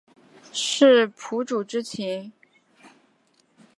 [0.51, 2.33] 是主仆之情？